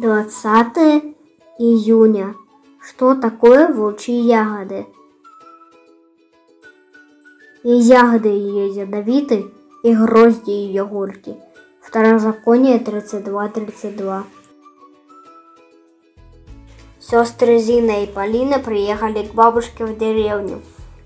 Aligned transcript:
20 0.00 1.14
июня. 1.58 2.34
Что 2.80 3.14
такое 3.14 3.68
волчьи 3.70 4.18
ягоды? 4.18 4.86
И 7.62 7.68
ягоды 7.68 8.30
ее 8.30 8.68
ядовиты, 8.68 9.50
и 9.82 9.94
грозди 9.94 10.52
ее 10.52 10.86
горьки. 10.86 11.36
Второзаконие 11.82 12.78
32.32. 12.78 14.22
Сестры 16.98 17.58
Зина 17.58 18.02
и 18.02 18.06
Полина 18.06 18.58
приехали 18.58 19.26
к 19.26 19.34
бабушке 19.34 19.84
в 19.84 19.98
деревню. 19.98 20.62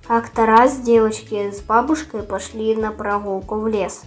Как-то 0.06 0.46
раз 0.46 0.78
девочки 0.78 1.50
с 1.50 1.60
бабушкой 1.62 2.22
пошли 2.22 2.76
на 2.76 2.92
прогулку 2.92 3.56
в 3.56 3.66
лес. 3.66 4.04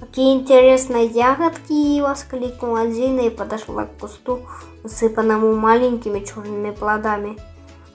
«Какие 0.00 0.34
интересные 0.34 1.06
ягодки!»– 1.06 2.00
воскликнула 2.02 2.90
Зина 2.90 3.22
и 3.22 3.30
подошла 3.30 3.84
к 3.84 3.98
кусту, 3.98 4.40
усыпанному 4.84 5.54
маленькими 5.54 6.20
черными 6.20 6.70
плодами. 6.70 7.36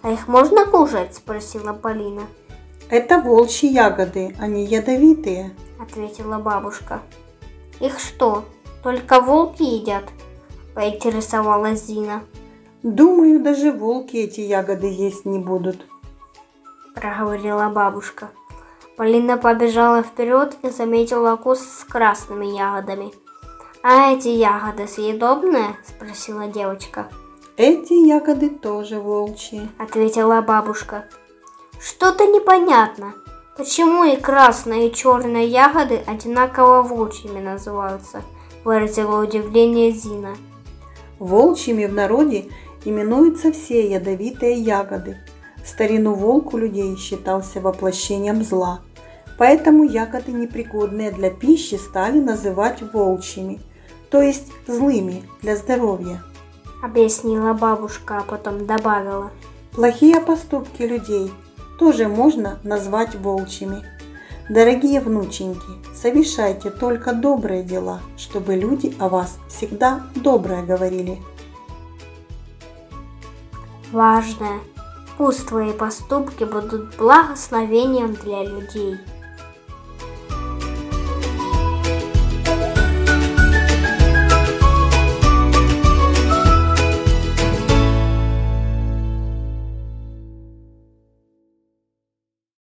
«А 0.02 0.12
их 0.12 0.28
можно 0.28 0.66
кушать?»– 0.66 1.16
спросила 1.16 1.74
Полина. 1.74 2.24
Это 2.90 3.20
волчьи 3.20 3.70
ягоды, 3.70 4.36
они 4.40 4.66
ядовитые. 4.66 5.56
Ответила 5.80 6.38
бабушка. 6.38 7.02
Их 7.80 8.00
что, 8.00 8.46
только 8.84 9.20
волки 9.20 9.64
едят? 9.64 10.04
Поинтересовалась 10.76 11.86
Зина. 11.86 12.22
Думаю, 12.84 13.42
даже 13.42 13.72
волки 13.72 14.18
эти 14.18 14.42
ягоды 14.42 14.88
есть 14.88 15.26
не 15.26 15.40
будут. 15.40 15.88
Проговорила 16.94 17.70
бабушка. 17.70 18.30
Полина 18.96 19.38
побежала 19.38 20.04
вперед 20.04 20.56
и 20.62 20.70
заметила 20.70 21.36
куст 21.36 21.80
с 21.80 21.84
красными 21.84 22.46
ягодами. 22.46 23.12
«А 23.82 24.12
эти 24.14 24.30
ягоды 24.30 24.88
съедобные?»– 24.88 25.76
спросила 25.86 26.48
девочка. 26.48 27.08
«Эти 27.58 27.94
ягоды 27.94 28.50
тоже 28.50 29.00
волчьи»,– 29.00 29.70
ответила 29.78 30.42
бабушка. 30.42 31.06
Что-то 31.84 32.26
непонятно. 32.26 33.14
Почему 33.58 34.06
и 34.06 34.16
красные, 34.16 34.88
и 34.88 34.94
черные 34.94 35.48
ягоды 35.48 36.02
одинаково 36.08 36.82
волчьими 36.82 37.42
называются? 37.42 38.22
Выразила 38.64 39.22
удивление 39.22 39.92
Зина. 39.92 40.38
Волчьими 41.20 41.86
в 41.86 41.94
народе 41.94 42.50
именуются 42.86 43.52
все 43.52 43.90
ядовитые 43.90 44.54
ягоды. 44.54 45.18
Старину 45.66 46.14
волк 46.14 46.54
у 46.54 46.58
людей 46.58 46.96
считался 46.98 47.62
воплощением 47.62 48.44
зла. 48.44 48.82
Поэтому 49.38 49.84
ягоды, 49.84 50.32
непригодные 50.32 51.12
для 51.12 51.30
пищи, 51.30 51.76
стали 51.76 52.20
называть 52.20 52.82
волчьими, 52.94 53.60
то 54.10 54.22
есть 54.22 54.52
злыми 54.68 55.24
для 55.42 55.56
здоровья. 55.56 56.22
Объяснила 56.84 57.54
бабушка, 57.54 58.20
а 58.20 58.24
потом 58.24 58.66
добавила. 58.66 59.32
Плохие 59.72 60.20
поступки 60.20 60.84
людей 60.84 61.32
тоже 61.80 62.08
можно 62.08 62.60
назвать 62.64 63.16
волчьими. 63.16 63.84
Дорогие 64.50 65.00
внученьки, 65.00 65.62
совершайте 65.96 66.70
только 66.70 67.14
добрые 67.14 67.64
дела, 67.64 68.02
чтобы 68.18 68.56
люди 68.56 68.94
о 69.00 69.08
вас 69.08 69.40
всегда 69.48 70.04
доброе 70.16 70.64
говорили. 70.64 71.18
Важное. 73.92 74.60
Пусть 75.26 75.48
твои 75.48 75.72
поступки 75.72 76.44
будут 76.44 76.98
благословением 76.98 78.14
для 78.14 78.44
людей. 78.44 78.98